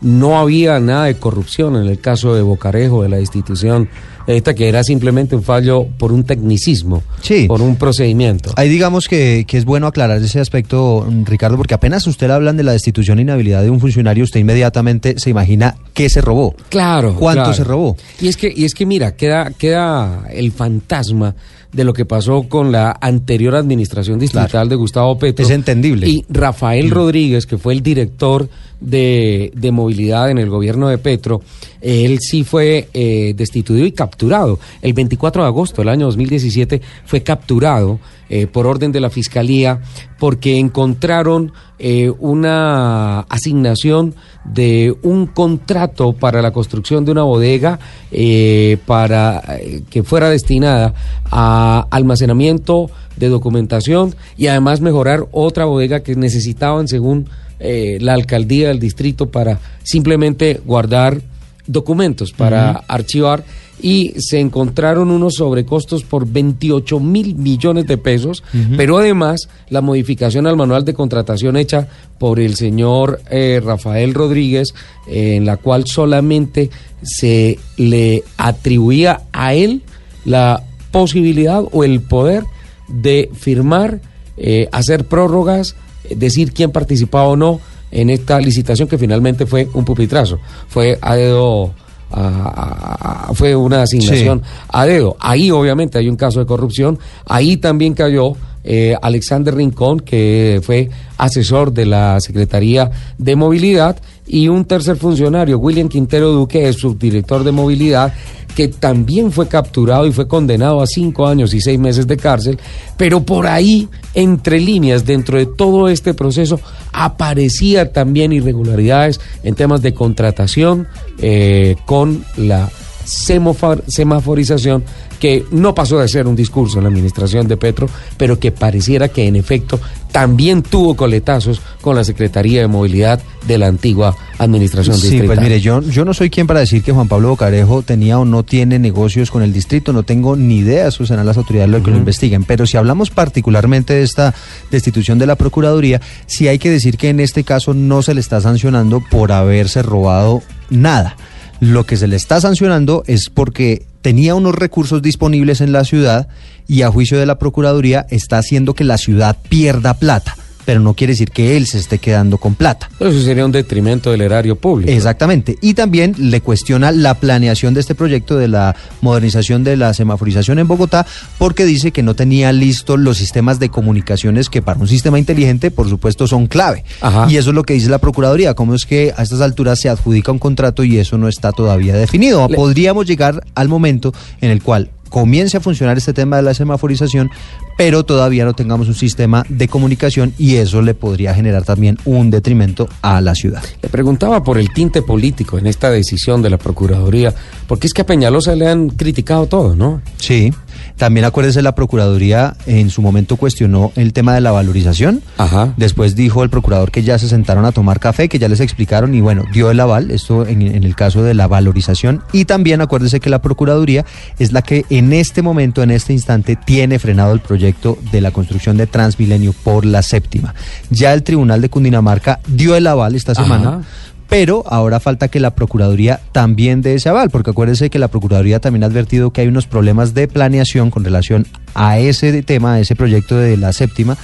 no 0.00 0.38
había 0.38 0.80
nada 0.80 1.04
de 1.06 1.14
corrupción 1.14 1.76
en 1.76 1.86
el 1.86 1.98
caso 1.98 2.34
de 2.34 2.42
Bocarejo, 2.42 3.02
de 3.02 3.08
la 3.08 3.20
institución 3.20 3.88
esta, 4.26 4.54
que 4.54 4.68
era 4.68 4.82
simplemente 4.82 5.36
un 5.36 5.42
fallo 5.42 5.86
por 5.98 6.10
un 6.12 6.24
tecnicismo, 6.24 7.02
Sí. 7.20 7.46
por 7.46 7.60
un 7.60 7.76
procedimiento. 7.76 8.52
Ahí 8.56 8.68
digamos 8.70 9.06
que, 9.06 9.44
que 9.46 9.58
es 9.58 9.64
bueno 9.66 9.86
aclarar 9.86 10.20
ese 10.22 10.40
aspecto, 10.40 11.06
Ricardo, 11.24 11.56
porque 11.58 11.74
apenas 11.74 12.06
usted 12.06 12.30
hablan 12.30 12.56
de 12.56 12.62
la 12.62 12.72
destitución 12.72 13.18
e 13.18 13.22
inhabilidad 13.22 13.62
de 13.62 13.70
un 13.70 13.80
funcionario, 13.80 14.24
usted 14.24 14.40
inmediatamente 14.40 15.14
se 15.18 15.30
imagina 15.30 15.76
qué 15.92 16.08
se 16.08 16.22
robó. 16.22 16.54
Claro. 16.70 17.14
¿Cuánto 17.18 17.42
claro. 17.42 17.54
se 17.54 17.64
robó? 17.64 17.96
Y 18.20 18.28
es 18.28 18.36
que, 18.38 18.52
y 18.54 18.64
es 18.64 18.74
que 18.74 18.86
mira, 18.86 19.14
queda, 19.14 19.50
queda 19.50 20.24
el 20.32 20.52
fantasma 20.52 21.34
de 21.74 21.84
lo 21.84 21.92
que 21.92 22.04
pasó 22.04 22.44
con 22.48 22.72
la 22.72 22.96
anterior 23.00 23.54
administración 23.56 24.18
distrital 24.18 24.48
Claro. 24.50 24.68
de 24.68 24.76
Gustavo 24.76 25.18
Petro. 25.18 25.44
Es 25.44 25.50
entendible. 25.50 26.08
Y 26.08 26.24
Rafael 26.28 26.90
Rodríguez, 26.90 27.46
que 27.46 27.58
fue 27.58 27.72
el 27.74 27.82
director 27.82 28.48
de, 28.80 29.52
de 29.54 29.72
movilidad 29.72 30.30
en 30.30 30.38
el 30.38 30.50
gobierno 30.50 30.88
de 30.88 30.98
Petro, 30.98 31.42
él 31.80 32.18
sí 32.20 32.44
fue 32.44 32.88
eh, 32.94 33.34
destituido 33.36 33.86
y 33.86 33.92
capturado. 33.92 34.58
El 34.82 34.94
24 34.94 35.42
de 35.42 35.48
agosto 35.48 35.82
del 35.82 35.90
año 35.90 36.06
2017 36.06 36.80
fue 37.04 37.22
capturado 37.22 38.00
eh, 38.30 38.46
por 38.46 38.66
orden 38.66 38.90
de 38.90 39.00
la 39.00 39.10
Fiscalía 39.10 39.80
porque 40.18 40.58
encontraron 40.58 41.52
eh, 41.78 42.10
una 42.18 43.20
asignación 43.20 44.14
de 44.44 44.96
un 45.02 45.26
contrato 45.26 46.14
para 46.14 46.40
la 46.40 46.52
construcción 46.52 47.04
de 47.04 47.12
una 47.12 47.24
bodega 47.24 47.78
eh, 48.10 48.78
para 48.86 49.42
eh, 49.58 49.82
que 49.90 50.02
fuera 50.02 50.30
destinada 50.30 50.94
a 51.30 51.86
almacenamiento 51.90 52.90
de 53.16 53.28
documentación 53.28 54.14
y 54.36 54.46
además 54.46 54.80
mejorar 54.80 55.26
otra 55.32 55.66
bodega 55.66 56.00
que 56.00 56.16
necesitaban 56.16 56.88
según 56.88 57.28
eh, 57.60 57.98
la 58.00 58.14
alcaldía 58.14 58.68
del 58.68 58.80
distrito 58.80 59.30
para 59.30 59.60
simplemente 59.82 60.60
guardar 60.64 61.20
documentos 61.66 62.32
para 62.32 62.72
archivar 62.88 63.44
y 63.80 64.14
se 64.18 64.38
encontraron 64.40 65.10
unos 65.10 65.34
sobrecostos 65.34 66.04
por 66.04 66.26
28 66.26 67.00
mil 67.00 67.34
millones 67.34 67.86
de 67.86 67.98
pesos, 67.98 68.42
pero 68.76 68.98
además 68.98 69.48
la 69.68 69.80
modificación 69.80 70.46
al 70.46 70.56
manual 70.56 70.84
de 70.84 70.94
contratación 70.94 71.56
hecha 71.56 71.88
por 72.18 72.38
el 72.40 72.54
señor 72.54 73.20
eh, 73.30 73.60
Rafael 73.62 74.14
Rodríguez, 74.14 74.74
eh, 75.08 75.36
en 75.36 75.44
la 75.44 75.56
cual 75.56 75.86
solamente 75.86 76.70
se 77.02 77.58
le 77.76 78.22
atribuía 78.36 79.22
a 79.32 79.54
él 79.54 79.82
la 80.24 80.62
posibilidad 80.90 81.62
o 81.72 81.84
el 81.84 82.00
poder 82.00 82.44
de 82.88 83.30
firmar, 83.34 84.00
eh, 84.36 84.68
hacer 84.72 85.04
prórrogas, 85.04 85.76
decir 86.10 86.52
quién 86.52 86.70
participaba 86.70 87.28
o 87.28 87.36
no 87.36 87.60
en 87.90 88.10
esta 88.10 88.40
licitación 88.40 88.88
que 88.88 88.98
finalmente 88.98 89.46
fue 89.46 89.68
un 89.74 89.84
pupitrazo, 89.84 90.38
fue 90.68 90.98
a 91.00 91.14
dedo, 91.14 91.72
a- 92.10 93.30
fue 93.34 93.54
una 93.56 93.82
asignación 93.82 94.42
a 94.68 94.84
dedo. 94.86 95.16
Ahí 95.20 95.50
obviamente 95.50 95.98
hay 95.98 96.08
un 96.08 96.16
caso 96.16 96.40
de 96.40 96.46
corrupción, 96.46 96.98
ahí 97.26 97.56
también 97.56 97.94
cayó 97.94 98.32
eh, 98.66 98.96
Alexander 99.02 99.54
Rincón, 99.54 100.00
que 100.00 100.60
fue 100.62 100.88
asesor 101.18 101.70
de 101.72 101.84
la 101.84 102.18
Secretaría 102.20 102.90
de 103.18 103.36
Movilidad, 103.36 103.96
y 104.26 104.48
un 104.48 104.64
tercer 104.64 104.96
funcionario, 104.96 105.58
William 105.58 105.86
Quintero 105.88 106.32
Duque, 106.32 106.66
es 106.66 106.76
subdirector 106.76 107.44
de 107.44 107.52
Movilidad, 107.52 108.14
que 108.54 108.68
también 108.68 109.32
fue 109.32 109.48
capturado 109.48 110.06
y 110.06 110.12
fue 110.12 110.28
condenado 110.28 110.80
a 110.80 110.86
cinco 110.86 111.26
años 111.26 111.52
y 111.54 111.60
seis 111.60 111.78
meses 111.78 112.06
de 112.06 112.16
cárcel, 112.16 112.58
pero 112.96 113.22
por 113.22 113.46
ahí, 113.46 113.88
entre 114.14 114.60
líneas, 114.60 115.04
dentro 115.04 115.38
de 115.38 115.46
todo 115.46 115.88
este 115.88 116.14
proceso, 116.14 116.60
aparecía 116.92 117.92
también 117.92 118.32
irregularidades 118.32 119.20
en 119.42 119.54
temas 119.54 119.82
de 119.82 119.94
contratación 119.94 120.86
eh, 121.18 121.76
con 121.84 122.24
la 122.36 122.70
semaforización 123.04 124.84
que 125.20 125.44
no 125.50 125.74
pasó 125.74 125.98
de 125.98 126.08
ser 126.08 126.26
un 126.26 126.36
discurso 126.36 126.78
en 126.78 126.84
la 126.84 126.90
administración 126.90 127.48
de 127.48 127.56
Petro, 127.56 127.88
pero 128.16 128.38
que 128.38 128.52
pareciera 128.52 129.08
que 129.08 129.26
en 129.26 129.36
efecto 129.36 129.80
también 130.12 130.62
tuvo 130.62 130.94
coletazos 130.96 131.60
con 131.80 131.96
la 131.96 132.04
Secretaría 132.04 132.60
de 132.60 132.68
Movilidad 132.68 133.20
de 133.46 133.58
la 133.58 133.66
antigua 133.66 134.16
administración 134.38 134.96
Sí, 134.96 135.02
distrital. 135.02 135.26
pues 135.26 135.40
mire, 135.40 135.60
yo, 135.60 135.80
yo 135.82 136.04
no 136.04 136.14
soy 136.14 136.30
quien 136.30 136.46
para 136.46 136.60
decir 136.60 136.82
que 136.82 136.92
Juan 136.92 137.08
Pablo 137.08 137.30
Bocarejo 137.30 137.82
tenía 137.82 138.18
o 138.18 138.24
no 138.24 138.42
tiene 138.44 138.78
negocios 138.78 139.30
con 139.30 139.42
el 139.42 139.52
distrito, 139.52 139.92
no 139.92 140.02
tengo 140.02 140.36
ni 140.36 140.58
idea, 140.58 140.88
eso 140.88 141.06
serán 141.06 141.26
las 141.26 141.36
autoridades 141.36 141.70
lo 141.70 141.82
que 141.82 141.90
lo 141.90 141.96
investiguen, 141.96 142.44
pero 142.44 142.66
si 142.66 142.76
hablamos 142.76 143.10
particularmente 143.10 143.94
de 143.94 144.02
esta 144.02 144.34
destitución 144.70 145.18
de 145.18 145.26
la 145.26 145.36
Procuraduría, 145.36 146.00
sí 146.26 146.48
hay 146.48 146.58
que 146.58 146.70
decir 146.70 146.96
que 146.96 147.08
en 147.08 147.20
este 147.20 147.44
caso 147.44 147.74
no 147.74 148.02
se 148.02 148.14
le 148.14 148.20
está 148.20 148.40
sancionando 148.40 149.00
por 149.10 149.32
haberse 149.32 149.82
robado 149.82 150.42
nada. 150.70 151.16
Lo 151.64 151.86
que 151.86 151.96
se 151.96 152.08
le 152.08 152.16
está 152.16 152.42
sancionando 152.42 153.04
es 153.06 153.30
porque 153.30 153.86
tenía 154.02 154.34
unos 154.34 154.54
recursos 154.54 155.00
disponibles 155.00 155.62
en 155.62 155.72
la 155.72 155.84
ciudad 155.84 156.28
y 156.68 156.82
a 156.82 156.90
juicio 156.90 157.18
de 157.18 157.24
la 157.24 157.38
Procuraduría 157.38 158.04
está 158.10 158.36
haciendo 158.36 158.74
que 158.74 158.84
la 158.84 158.98
ciudad 158.98 159.38
pierda 159.48 159.94
plata 159.94 160.36
pero 160.64 160.80
no 160.80 160.94
quiere 160.94 161.12
decir 161.12 161.30
que 161.30 161.56
él 161.56 161.66
se 161.66 161.78
esté 161.78 161.98
quedando 161.98 162.38
con 162.38 162.54
plata. 162.54 162.88
Eso 163.00 163.20
sería 163.20 163.44
un 163.44 163.52
detrimento 163.52 164.10
del 164.10 164.20
erario 164.22 164.56
público. 164.56 164.90
Exactamente. 164.90 165.56
Y 165.60 165.74
también 165.74 166.14
le 166.18 166.40
cuestiona 166.40 166.90
la 166.92 167.14
planeación 167.14 167.74
de 167.74 167.80
este 167.80 167.94
proyecto 167.94 168.36
de 168.36 168.48
la 168.48 168.74
modernización 169.00 169.64
de 169.64 169.76
la 169.76 169.92
semaforización 169.94 170.58
en 170.58 170.66
Bogotá, 170.68 171.06
porque 171.38 171.64
dice 171.64 171.92
que 171.92 172.02
no 172.02 172.14
tenía 172.14 172.52
listos 172.52 172.98
los 172.98 173.16
sistemas 173.18 173.58
de 173.58 173.68
comunicaciones 173.68 174.48
que 174.48 174.62
para 174.62 174.80
un 174.80 174.88
sistema 174.88 175.18
inteligente, 175.18 175.70
por 175.70 175.88
supuesto, 175.88 176.26
son 176.26 176.46
clave. 176.46 176.84
Ajá. 177.00 177.26
Y 177.30 177.36
eso 177.36 177.50
es 177.50 177.54
lo 177.54 177.62
que 177.64 177.74
dice 177.74 177.88
la 177.90 177.98
Procuraduría, 177.98 178.54
cómo 178.54 178.74
es 178.74 178.86
que 178.86 179.12
a 179.16 179.22
estas 179.22 179.40
alturas 179.40 179.80
se 179.80 179.88
adjudica 179.88 180.32
un 180.32 180.38
contrato 180.38 180.84
y 180.84 180.98
eso 180.98 181.18
no 181.18 181.28
está 181.28 181.52
todavía 181.52 181.94
definido. 181.94 182.46
Le- 182.48 182.56
Podríamos 182.56 183.06
llegar 183.06 183.44
al 183.54 183.68
momento 183.68 184.12
en 184.40 184.50
el 184.50 184.62
cual 184.62 184.90
comience 185.10 185.56
a 185.56 185.60
funcionar 185.60 185.96
este 185.96 186.12
tema 186.12 186.36
de 186.36 186.42
la 186.42 186.54
semaforización, 186.54 187.30
pero 187.76 188.04
todavía 188.04 188.44
no 188.44 188.54
tengamos 188.54 188.88
un 188.88 188.94
sistema 188.94 189.44
de 189.48 189.68
comunicación 189.68 190.34
y 190.38 190.56
eso 190.56 190.82
le 190.82 190.94
podría 190.94 191.34
generar 191.34 191.64
también 191.64 191.98
un 192.04 192.30
detrimento 192.30 192.88
a 193.02 193.20
la 193.20 193.34
ciudad. 193.34 193.62
Le 193.82 193.88
preguntaba 193.88 194.42
por 194.42 194.58
el 194.58 194.72
tinte 194.72 195.02
político 195.02 195.58
en 195.58 195.66
esta 195.66 195.90
decisión 195.90 196.42
de 196.42 196.50
la 196.50 196.58
Procuraduría, 196.58 197.34
porque 197.66 197.86
es 197.86 197.92
que 197.92 198.02
a 198.02 198.06
Peñalosa 198.06 198.54
le 198.54 198.68
han 198.68 198.90
criticado 198.90 199.46
todo, 199.46 199.74
¿no? 199.74 200.02
Sí, 200.18 200.52
también 200.96 201.26
acuérdese 201.26 201.62
la 201.62 201.74
Procuraduría 201.74 202.56
en 202.66 202.90
su 202.90 203.02
momento 203.02 203.36
cuestionó 203.36 203.92
el 203.96 204.12
tema 204.12 204.34
de 204.34 204.40
la 204.40 204.52
valorización. 204.52 205.22
Ajá. 205.38 205.74
Después 205.76 206.14
dijo 206.14 206.42
el 206.42 206.50
procurador 206.50 206.90
que 206.90 207.02
ya 207.02 207.18
se 207.18 207.28
sentaron 207.28 207.64
a 207.64 207.72
tomar 207.72 208.00
café, 208.00 208.28
que 208.28 208.38
ya 208.38 208.48
les 208.48 208.60
explicaron 208.60 209.14
y 209.14 209.20
bueno, 209.20 209.44
dio 209.52 209.70
el 209.70 209.80
aval, 209.80 210.10
esto 210.10 210.46
en, 210.46 210.62
en 210.62 210.84
el 210.84 210.94
caso 210.94 211.22
de 211.22 211.34
la 211.34 211.46
valorización. 211.46 212.22
Y 212.32 212.44
también 212.44 212.80
acuérdese 212.80 213.20
que 213.20 213.30
la 213.30 213.42
Procuraduría 213.42 214.04
es 214.38 214.52
la 214.52 214.62
que 214.62 214.84
en 214.90 215.12
este 215.12 215.42
momento, 215.42 215.82
en 215.82 215.90
este 215.90 216.12
instante, 216.12 216.56
tiene 216.56 216.98
frenado 216.98 217.32
el 217.32 217.40
proyecto 217.40 217.98
de 218.12 218.20
la 218.20 218.30
construcción 218.30 218.76
de 218.76 218.86
Transmilenio 218.86 219.52
por 219.52 219.84
la 219.84 220.02
séptima. 220.02 220.54
Ya 220.90 221.12
el 221.12 221.22
Tribunal 221.22 221.60
de 221.60 221.70
Cundinamarca 221.70 222.40
dio 222.46 222.76
el 222.76 222.86
aval 222.86 223.14
esta 223.14 223.34
semana. 223.34 223.68
Ajá. 223.68 223.80
Pero 224.28 224.64
ahora 224.66 225.00
falta 225.00 225.28
que 225.28 225.40
la 225.40 225.54
Procuraduría 225.54 226.20
también 226.32 226.82
dé 226.82 226.94
ese 226.94 227.08
aval, 227.08 227.30
porque 227.30 227.50
acuérdense 227.50 227.90
que 227.90 227.98
la 227.98 228.08
Procuraduría 228.08 228.60
también 228.60 228.82
ha 228.82 228.86
advertido 228.86 229.30
que 229.30 229.42
hay 229.42 229.48
unos 229.48 229.66
problemas 229.66 230.14
de 230.14 230.28
planeación 230.28 230.90
con 230.90 231.04
relación 231.04 231.46
a 231.74 231.98
ese 231.98 232.42
tema, 232.42 232.74
a 232.74 232.80
ese 232.80 232.96
proyecto 232.96 233.36
de 233.36 233.56
la 233.56 233.72
séptima, 233.72 234.16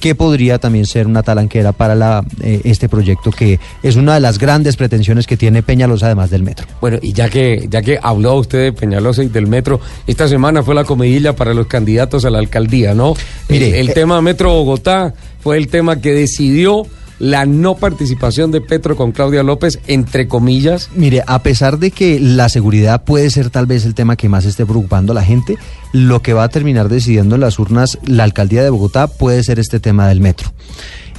que 0.00 0.14
podría 0.14 0.58
también 0.58 0.86
ser 0.86 1.06
una 1.06 1.22
talanquera 1.22 1.72
para 1.72 1.94
la, 1.94 2.24
eh, 2.42 2.60
este 2.64 2.88
proyecto, 2.88 3.30
que 3.30 3.58
es 3.82 3.96
una 3.96 4.14
de 4.14 4.20
las 4.20 4.38
grandes 4.38 4.76
pretensiones 4.76 5.26
que 5.26 5.36
tiene 5.36 5.62
Peñalosa, 5.62 6.06
además 6.06 6.30
del 6.30 6.42
metro. 6.42 6.66
Bueno, 6.80 6.98
y 7.00 7.12
ya 7.12 7.28
que, 7.28 7.66
ya 7.70 7.82
que 7.82 7.98
habló 8.02 8.34
usted 8.34 8.64
de 8.64 8.72
Peñalosa 8.72 9.22
y 9.22 9.28
del 9.28 9.46
metro, 9.46 9.80
esta 10.06 10.28
semana 10.28 10.62
fue 10.62 10.74
la 10.74 10.84
comidilla 10.84 11.34
para 11.34 11.54
los 11.54 11.66
candidatos 11.66 12.24
a 12.24 12.30
la 12.30 12.38
alcaldía, 12.38 12.94
¿no? 12.94 13.14
Mire, 13.48 13.68
el, 13.68 13.74
el 13.74 13.88
eh, 13.88 13.94
tema 13.94 14.20
Metro 14.20 14.52
Bogotá 14.52 15.14
fue 15.40 15.56
el 15.56 15.68
tema 15.68 16.00
que 16.00 16.12
decidió 16.12 16.86
la 17.18 17.46
no 17.46 17.76
participación 17.76 18.50
de 18.50 18.60
Petro 18.60 18.96
con 18.96 19.12
Claudia 19.12 19.42
López, 19.42 19.78
entre 19.86 20.28
comillas. 20.28 20.90
Mire, 20.94 21.22
a 21.26 21.42
pesar 21.42 21.78
de 21.78 21.90
que 21.90 22.20
la 22.20 22.48
seguridad 22.48 23.04
puede 23.04 23.30
ser 23.30 23.50
tal 23.50 23.66
vez 23.66 23.84
el 23.84 23.94
tema 23.94 24.16
que 24.16 24.28
más 24.28 24.44
esté 24.44 24.66
preocupando 24.66 25.12
a 25.12 25.14
la 25.14 25.24
gente, 25.24 25.56
lo 25.92 26.20
que 26.22 26.34
va 26.34 26.44
a 26.44 26.48
terminar 26.48 26.88
decidiendo 26.88 27.34
en 27.34 27.40
las 27.40 27.58
urnas 27.58 27.98
la 28.04 28.24
alcaldía 28.24 28.62
de 28.62 28.70
Bogotá 28.70 29.06
puede 29.06 29.42
ser 29.44 29.58
este 29.58 29.80
tema 29.80 30.08
del 30.08 30.20
metro. 30.20 30.52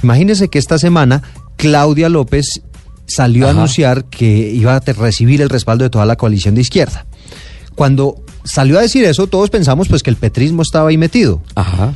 Imagínense 0.02 0.48
que 0.48 0.58
esta 0.58 0.78
semana 0.78 1.22
Claudia 1.56 2.08
López 2.08 2.62
salió 3.06 3.48
a 3.48 3.50
anunciar 3.50 4.04
que 4.04 4.50
iba 4.52 4.76
a 4.76 4.80
recibir 4.80 5.42
el 5.42 5.48
respaldo 5.48 5.84
de 5.84 5.90
toda 5.90 6.06
la 6.06 6.16
coalición 6.16 6.54
de 6.54 6.60
izquierda. 6.60 7.06
Cuando 7.74 8.22
salió 8.44 8.78
a 8.78 8.82
decir 8.82 9.04
eso, 9.04 9.26
todos 9.26 9.50
pensamos 9.50 9.88
pues 9.88 10.02
que 10.02 10.10
el 10.10 10.16
petrismo 10.16 10.62
estaba 10.62 10.90
ahí 10.90 10.98
metido. 10.98 11.40
Ajá. 11.54 11.94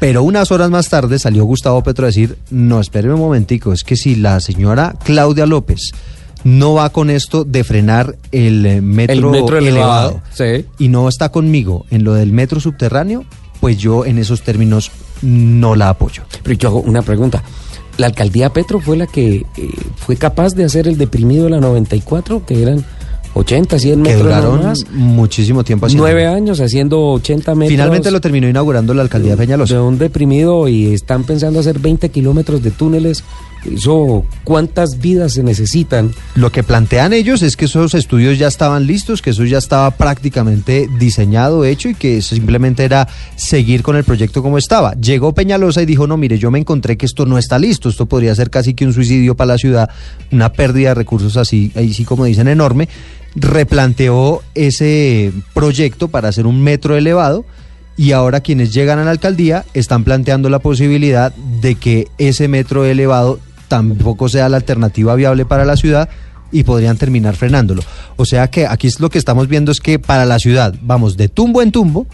Pero 0.00 0.22
unas 0.22 0.52
horas 0.52 0.70
más 0.70 0.88
tarde 0.88 1.18
salió 1.18 1.44
Gustavo 1.44 1.82
Petro 1.82 2.04
a 2.04 2.08
decir, 2.08 2.38
no, 2.50 2.80
espéreme 2.80 3.14
un 3.14 3.20
momentico, 3.20 3.72
es 3.72 3.82
que 3.82 3.96
si 3.96 4.14
la 4.14 4.38
señora 4.40 4.94
Claudia 5.04 5.46
López 5.46 5.90
no 6.44 6.74
va 6.74 6.90
con 6.90 7.10
esto 7.10 7.44
de 7.44 7.64
frenar 7.64 8.16
el 8.30 8.64
eh, 8.64 8.80
metro, 8.80 9.14
El 9.14 9.24
metro 9.24 9.58
elevado, 9.58 10.08
elevado, 10.08 10.22
sí. 10.32 10.66
y 10.78 10.88
no 10.88 11.08
está 11.08 11.30
conmigo 11.30 11.84
en 11.90 12.04
lo 12.04 12.14
del 12.14 12.32
metro 12.32 12.60
subterráneo, 12.60 13.24
pues 13.60 13.76
yo 13.78 14.04
en 14.04 14.18
esos 14.18 14.42
términos 14.42 14.92
no 15.22 15.74
la 15.74 15.88
apoyo. 15.88 16.22
Pero 16.42 16.56
yo 16.56 16.68
hago 16.68 16.80
una 16.80 17.02
pregunta. 17.02 17.42
¿La 17.96 18.06
alcaldía 18.06 18.52
Petro 18.52 18.78
fue 18.78 18.96
la 18.96 19.08
que 19.08 19.44
eh, 19.56 19.70
fue 19.96 20.14
capaz 20.16 20.54
de 20.54 20.64
hacer 20.64 20.86
el 20.86 20.96
deprimido 20.96 21.44
de 21.44 21.50
la 21.50 21.60
94, 21.60 22.46
que 22.46 22.62
eran 22.62 22.84
80, 23.34 23.78
100 23.78 23.92
Que 24.02 24.10
metros 24.10 24.22
duraron 24.22 24.62
más? 24.64 24.84
muchísimo 24.92 25.64
tiempo 25.64 25.86
haciendo. 25.86 26.04
Nueve 26.04 26.26
años 26.26 26.60
haciendo 26.60 27.00
80 27.12 27.54
metros. 27.54 27.70
Finalmente 27.70 28.10
lo 28.10 28.20
terminó 28.20 28.48
inaugurando 28.48 28.94
la 28.94 29.02
alcaldía 29.02 29.32
de 29.32 29.36
Peñalosa. 29.36 29.74
De 29.74 29.80
un 29.80 29.98
deprimido 29.98 30.68
y 30.68 30.94
están 30.94 31.24
pensando 31.24 31.60
hacer 31.60 31.78
20 31.78 32.08
kilómetros 32.10 32.62
de 32.62 32.70
túneles. 32.70 33.22
Eso, 33.64 34.24
¿cuántas 34.44 34.98
vidas 34.98 35.34
se 35.34 35.42
necesitan? 35.42 36.12
Lo 36.34 36.52
que 36.52 36.62
plantean 36.62 37.12
ellos 37.12 37.42
es 37.42 37.56
que 37.56 37.64
esos 37.64 37.94
estudios 37.94 38.38
ya 38.38 38.46
estaban 38.46 38.86
listos, 38.86 39.20
que 39.20 39.30
eso 39.30 39.44
ya 39.44 39.58
estaba 39.58 39.90
prácticamente 39.90 40.88
diseñado, 40.98 41.64
hecho 41.64 41.88
y 41.88 41.94
que 41.94 42.22
simplemente 42.22 42.84
era 42.84 43.08
seguir 43.36 43.82
con 43.82 43.96
el 43.96 44.04
proyecto 44.04 44.42
como 44.42 44.58
estaba. 44.58 44.94
Llegó 44.94 45.34
Peñalosa 45.34 45.82
y 45.82 45.86
dijo, 45.86 46.06
no, 46.06 46.16
mire, 46.16 46.38
yo 46.38 46.50
me 46.50 46.58
encontré 46.58 46.96
que 46.96 47.06
esto 47.06 47.26
no 47.26 47.36
está 47.36 47.58
listo, 47.58 47.88
esto 47.88 48.06
podría 48.06 48.34
ser 48.34 48.50
casi 48.50 48.74
que 48.74 48.86
un 48.86 48.92
suicidio 48.92 49.36
para 49.36 49.54
la 49.54 49.58
ciudad, 49.58 49.90
una 50.30 50.52
pérdida 50.52 50.90
de 50.90 50.94
recursos 50.94 51.36
así, 51.36 51.72
ahí 51.74 51.92
sí 51.92 52.04
como 52.04 52.24
dicen, 52.24 52.48
enorme. 52.48 52.88
Replanteó 53.34 54.42
ese 54.54 55.32
proyecto 55.52 56.08
para 56.08 56.28
hacer 56.28 56.46
un 56.46 56.62
metro 56.62 56.96
elevado 56.96 57.44
y 57.98 58.12
ahora 58.12 58.40
quienes 58.40 58.72
llegan 58.72 59.00
a 59.00 59.04
la 59.04 59.10
alcaldía 59.10 59.64
están 59.74 60.04
planteando 60.04 60.48
la 60.48 60.60
posibilidad 60.60 61.34
de 61.34 61.74
que 61.74 62.06
ese 62.16 62.46
metro 62.46 62.84
elevado 62.84 63.40
tampoco 63.68 64.28
sea 64.28 64.48
la 64.48 64.56
alternativa 64.56 65.14
viable 65.14 65.44
para 65.44 65.64
la 65.64 65.76
ciudad 65.76 66.08
y 66.50 66.64
podrían 66.64 66.96
terminar 66.96 67.36
frenándolo. 67.36 67.82
O 68.16 68.24
sea 68.24 68.48
que 68.48 68.66
aquí 68.66 68.86
es 68.86 69.00
lo 69.00 69.10
que 69.10 69.18
estamos 69.18 69.48
viendo 69.48 69.70
es 69.70 69.80
que 69.80 69.98
para 69.98 70.24
la 70.24 70.38
ciudad 70.38 70.74
vamos 70.82 71.16
de 71.16 71.28
tumbo 71.28 71.60
en 71.62 71.70
tumbo 71.72 72.06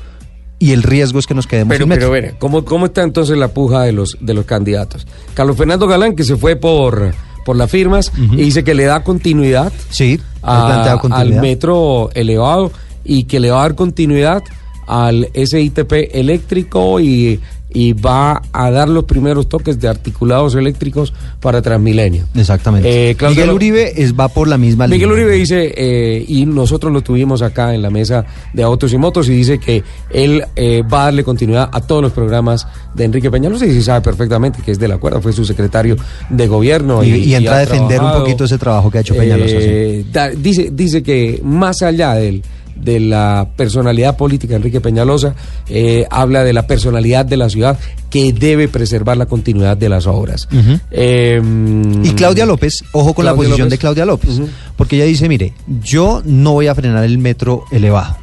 y 0.59 0.73
el 0.73 0.83
riesgo 0.83 1.19
es 1.19 1.27
que 1.27 1.35
nos 1.35 1.47
quedemos 1.47 1.73
Pero, 1.73 1.85
sin 1.85 1.89
metro. 1.89 2.11
pero, 2.11 2.35
¿cómo, 2.39 2.65
¿cómo 2.65 2.87
está 2.87 3.03
entonces 3.03 3.37
la 3.37 3.49
puja 3.49 3.83
de 3.83 3.93
los, 3.93 4.17
de 4.21 4.35
los 4.35 4.45
candidatos? 4.45 5.07
Carlos 5.35 5.57
Fernando 5.57 5.87
Galán, 5.87 6.17
que 6.17 6.25
se 6.25 6.37
fue 6.37 6.57
por, 6.57 7.13
por 7.45 7.57
las 7.57 7.71
firmas 7.71 8.11
y 8.33 8.37
dice 8.37 8.65
que 8.65 8.75
le 8.75 8.85
da 8.85 9.03
continuidad, 9.05 9.73
sí, 9.91 10.21
a- 10.43 10.67
planteado 10.67 10.91
al 10.97 11.01
continuidad. 11.01 11.41
metro 11.43 12.11
elevado 12.15 12.73
y 13.05 13.25
que 13.25 13.39
le 13.41 13.51
va 13.51 13.59
a 13.59 13.63
dar 13.63 13.75
continuidad 13.75 14.43
al 14.87 15.29
SITP 15.35 15.93
eléctrico 16.13 17.01
y, 17.01 17.41
y 17.77 17.93
va 17.93 18.41
a 18.53 18.71
dar 18.71 18.89
los 18.89 19.03
primeros 19.05 19.49
toques 19.49 19.81
de 19.81 19.89
articulados 19.89 20.55
eléctricos 20.55 21.13
para 21.41 21.61
Transmilenio. 21.61 22.25
Exactamente. 22.35 23.11
Eh, 23.11 23.17
Miguel 23.29 23.51
Uribe 23.51 24.01
es, 24.01 24.15
va 24.15 24.29
por 24.29 24.47
la 24.47 24.57
misma 24.59 24.87
Miguel 24.87 25.09
línea. 25.09 25.25
Uribe 25.25 25.37
dice, 25.37 25.75
eh, 25.77 26.25
y 26.29 26.47
nosotros 26.47 26.93
lo 26.93 27.01
tuvimos 27.03 27.43
acá 27.43 27.75
en 27.75 27.83
la 27.83 27.91
mesa 27.91 28.25
de 28.53 28.63
autos 28.63 28.93
y 28.93 28.97
motos, 28.99 29.29
y 29.29 29.33
dice 29.33 29.59
que 29.59 29.83
él 30.11 30.45
eh, 30.55 30.83
va 30.83 31.03
a 31.03 31.05
darle 31.07 31.25
continuidad 31.25 31.69
a 31.73 31.81
todos 31.81 32.01
los 32.01 32.13
programas 32.13 32.65
de 32.95 33.05
Enrique 33.05 33.29
Peñalosa, 33.31 33.67
y 33.67 33.73
sí 33.73 33.83
sabe 33.83 34.03
perfectamente 34.03 34.61
que 34.65 34.71
es 34.71 34.79
del 34.79 34.93
acuerdo, 34.93 35.21
fue 35.21 35.33
su 35.33 35.45
secretario 35.45 35.97
de 36.31 36.47
gobierno. 36.47 37.03
Y- 37.03 37.11
y 37.25 37.35
entra 37.35 37.57
a 37.57 37.61
defender 37.61 38.01
un 38.01 38.13
poquito 38.13 38.45
ese 38.45 38.57
trabajo 38.59 38.89
que 38.89 38.99
ha 38.99 39.01
hecho 39.01 39.17
Peñalosa, 39.17 39.57
eh, 39.59 40.05
da- 40.13 40.31
dice, 40.31 40.71
dice 40.73 41.03
que 41.03 41.41
más 41.43 41.83
allá 41.83 42.15
del 42.15 42.41
de 42.77 43.01
la 43.01 43.49
personalidad 43.57 44.17
política 44.17 44.57
Enrique 44.57 44.81
Peñalosa, 44.81 45.35
eh, 45.69 46.07
habla 46.11 46.45
de 46.45 46.53
la 46.53 46.67
personalidad 46.67 47.25
de 47.25 47.37
la 47.37 47.49
ciudad 47.49 47.79
que 48.11 48.33
debe 48.33 48.69
preservar 48.69 49.17
la 49.17 49.27
continuidad 49.27 49.77
de 49.77 49.89
las 49.89 50.07
obras. 50.07 50.49
Eh, 50.91 51.41
Y 52.03 52.11
Claudia 52.11 52.47
López, 52.47 52.85
ojo 52.93 53.15
con 53.15 53.25
la 53.25 53.35
posición 53.35 53.61
López. 53.61 53.71
de 53.71 53.79
Claudia 53.79 54.05
López, 54.05 54.41
porque 54.77 54.97
ella 54.97 55.05
dice, 55.05 55.29
mire, 55.29 55.53
yo 55.83 56.23
no 56.25 56.53
voy 56.53 56.67
a 56.69 56.75
frenar 56.75 57.05
el 57.05 57.19
metro 57.19 57.65
elevado, 57.71 58.17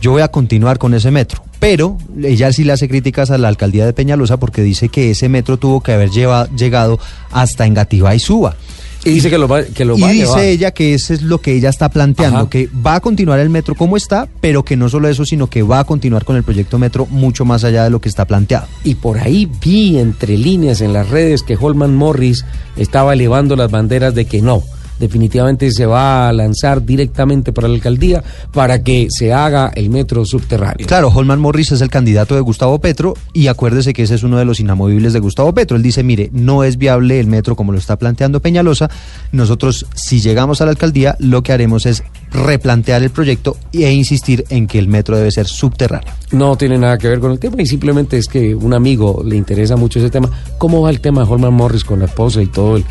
yo 0.00 0.10
voy 0.12 0.22
a 0.22 0.28
continuar 0.28 0.78
con 0.78 0.92
ese 0.94 1.10
metro, 1.10 1.42
pero 1.58 1.96
ella 2.22 2.52
sí 2.52 2.64
le 2.64 2.72
hace 2.72 2.88
críticas 2.88 3.30
a 3.30 3.38
la 3.38 3.48
alcaldía 3.48 3.86
de 3.86 3.92
Peñalosa 3.94 4.36
porque 4.38 4.62
dice 4.62 4.88
que 4.90 5.10
ese 5.12 5.28
metro 5.28 5.56
tuvo 5.56 5.80
que 5.80 5.92
haber 5.92 6.10
lleva- 6.10 6.48
llegado 6.56 6.98
hasta 7.30 7.64
Engativá 7.66 8.14
y 8.14 8.18
Suba. 8.18 8.54
Y 9.04 9.10
dice 9.10 9.28
que 9.30 9.36
lo 9.38 9.46
va, 9.48 9.62
que 9.64 9.84
lo 9.84 9.98
y 9.98 10.00
va 10.00 10.08
a 10.08 10.12
dice 10.12 10.24
llevar. 10.24 10.44
ella 10.44 10.70
que 10.70 10.94
eso 10.94 11.12
es 11.12 11.22
lo 11.22 11.38
que 11.40 11.52
ella 11.52 11.68
está 11.68 11.90
planteando, 11.90 12.38
Ajá. 12.40 12.48
que 12.50 12.68
va 12.84 12.94
a 12.96 13.00
continuar 13.00 13.38
el 13.38 13.50
metro 13.50 13.74
como 13.74 13.96
está, 13.96 14.28
pero 14.40 14.64
que 14.64 14.76
no 14.76 14.88
solo 14.88 15.08
eso, 15.08 15.24
sino 15.26 15.48
que 15.48 15.62
va 15.62 15.80
a 15.80 15.84
continuar 15.84 16.24
con 16.24 16.36
el 16.36 16.42
proyecto 16.42 16.78
metro 16.78 17.06
mucho 17.06 17.44
más 17.44 17.64
allá 17.64 17.84
de 17.84 17.90
lo 17.90 18.00
que 18.00 18.08
está 18.08 18.24
planteado. 18.24 18.66
Y 18.82 18.94
por 18.94 19.18
ahí 19.18 19.48
vi 19.60 19.98
entre 19.98 20.38
líneas 20.38 20.80
en 20.80 20.92
las 20.92 21.08
redes 21.10 21.42
que 21.42 21.56
Holman 21.60 21.94
Morris 21.94 22.44
estaba 22.76 23.12
elevando 23.12 23.56
las 23.56 23.70
banderas 23.70 24.14
de 24.14 24.24
que 24.24 24.40
no. 24.40 24.62
Definitivamente 24.98 25.70
se 25.70 25.86
va 25.86 26.28
a 26.28 26.32
lanzar 26.32 26.84
directamente 26.84 27.52
para 27.52 27.68
la 27.68 27.74
alcaldía 27.74 28.22
para 28.52 28.82
que 28.82 29.08
se 29.10 29.32
haga 29.32 29.72
el 29.74 29.90
metro 29.90 30.24
subterráneo. 30.24 30.86
Claro, 30.86 31.08
Holman 31.08 31.40
Morris 31.40 31.72
es 31.72 31.80
el 31.80 31.90
candidato 31.90 32.34
de 32.34 32.40
Gustavo 32.40 32.78
Petro 32.80 33.14
y 33.32 33.48
acuérdese 33.48 33.92
que 33.92 34.02
ese 34.02 34.14
es 34.14 34.22
uno 34.22 34.38
de 34.38 34.44
los 34.44 34.60
inamovibles 34.60 35.12
de 35.12 35.20
Gustavo 35.20 35.52
Petro. 35.54 35.76
Él 35.76 35.82
dice, 35.82 36.02
mire, 36.02 36.30
no 36.32 36.64
es 36.64 36.76
viable 36.76 37.20
el 37.20 37.26
metro 37.26 37.56
como 37.56 37.72
lo 37.72 37.78
está 37.78 37.96
planteando 37.96 38.40
Peñalosa. 38.40 38.90
Nosotros, 39.32 39.86
si 39.94 40.20
llegamos 40.20 40.60
a 40.60 40.64
la 40.64 40.72
alcaldía, 40.72 41.16
lo 41.18 41.42
que 41.42 41.52
haremos 41.52 41.86
es 41.86 42.02
replantear 42.30 43.02
el 43.02 43.10
proyecto 43.10 43.56
e 43.72 43.92
insistir 43.92 44.44
en 44.48 44.66
que 44.66 44.78
el 44.78 44.88
metro 44.88 45.16
debe 45.16 45.30
ser 45.30 45.46
subterráneo. 45.46 46.12
No 46.32 46.56
tiene 46.56 46.78
nada 46.78 46.98
que 46.98 47.08
ver 47.08 47.20
con 47.20 47.32
el 47.32 47.38
tema 47.38 47.62
y 47.62 47.66
simplemente 47.66 48.18
es 48.18 48.26
que 48.26 48.54
un 48.54 48.74
amigo 48.74 49.22
le 49.24 49.36
interesa 49.36 49.76
mucho 49.76 49.98
ese 49.98 50.10
tema. 50.10 50.30
¿Cómo 50.58 50.82
va 50.82 50.90
el 50.90 51.00
tema 51.00 51.24
de 51.24 51.30
Holman 51.30 51.54
Morris 51.54 51.84
con 51.84 52.00
la 52.00 52.06
esposa 52.06 52.42
y 52.42 52.46
todo 52.46 52.76
el 52.76 52.84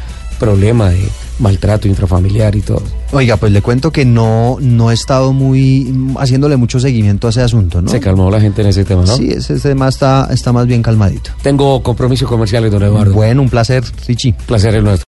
problema 0.43 0.89
de 0.89 1.01
maltrato 1.39 1.87
intrafamiliar 1.87 2.55
y 2.55 2.61
todo? 2.61 2.83
Oiga, 3.11 3.37
pues 3.37 3.51
le 3.51 3.61
cuento 3.61 3.91
que 3.91 4.05
no, 4.05 4.57
no 4.59 4.91
he 4.91 4.93
estado 4.93 5.33
muy 5.33 5.93
haciéndole 6.17 6.57
mucho 6.57 6.79
seguimiento 6.79 7.27
a 7.27 7.29
ese 7.29 7.41
asunto, 7.41 7.81
¿no? 7.81 7.89
Se 7.89 7.99
calmó 7.99 8.29
la 8.29 8.41
gente 8.41 8.61
en 8.61 8.67
ese 8.69 8.85
tema, 8.85 9.03
¿no? 9.05 9.15
Sí, 9.15 9.29
ese 9.31 9.59
tema 9.59 9.87
está, 9.87 10.27
está 10.31 10.51
más 10.51 10.67
bien 10.67 10.81
calmadito. 10.81 11.31
Tengo 11.41 11.81
compromisos 11.81 12.27
comerciales, 12.27 12.71
don 12.71 12.83
Eduardo. 12.83 13.13
Bueno, 13.13 13.41
un 13.41 13.49
placer, 13.49 13.83
Richie. 14.07 14.33
Placer 14.45 14.75
es 14.75 14.83
nuestro. 14.83 15.01